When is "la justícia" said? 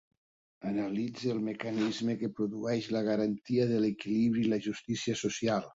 4.55-5.21